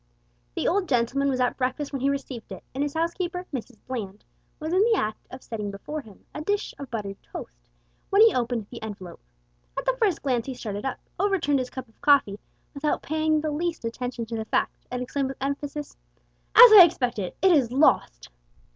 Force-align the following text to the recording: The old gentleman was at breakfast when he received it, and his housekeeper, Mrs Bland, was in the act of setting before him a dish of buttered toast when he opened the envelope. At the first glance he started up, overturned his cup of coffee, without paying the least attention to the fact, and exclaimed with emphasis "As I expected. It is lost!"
The 0.55 0.67
old 0.67 0.89
gentleman 0.89 1.29
was 1.29 1.39
at 1.39 1.57
breakfast 1.57 1.93
when 1.93 2.01
he 2.01 2.09
received 2.09 2.51
it, 2.51 2.63
and 2.73 2.81
his 2.81 2.95
housekeeper, 2.95 3.45
Mrs 3.53 3.77
Bland, 3.87 4.25
was 4.59 4.73
in 4.73 4.81
the 4.81 4.95
act 4.95 5.27
of 5.29 5.43
setting 5.43 5.69
before 5.69 6.01
him 6.01 6.25
a 6.33 6.41
dish 6.41 6.73
of 6.79 6.89
buttered 6.89 7.21
toast 7.21 7.69
when 8.09 8.23
he 8.23 8.33
opened 8.33 8.65
the 8.71 8.81
envelope. 8.81 9.21
At 9.77 9.85
the 9.85 9.95
first 10.01 10.23
glance 10.23 10.47
he 10.47 10.55
started 10.55 10.85
up, 10.85 10.97
overturned 11.19 11.59
his 11.59 11.69
cup 11.69 11.87
of 11.87 12.01
coffee, 12.01 12.39
without 12.73 13.03
paying 13.03 13.41
the 13.41 13.51
least 13.51 13.85
attention 13.85 14.25
to 14.25 14.35
the 14.35 14.45
fact, 14.45 14.87
and 14.89 15.03
exclaimed 15.03 15.29
with 15.29 15.37
emphasis 15.39 15.95
"As 16.55 16.71
I 16.73 16.81
expected. 16.83 17.35
It 17.43 17.51
is 17.51 17.71
lost!" 17.71 18.29